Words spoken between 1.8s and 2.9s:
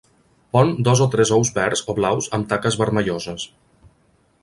o blaus amb taques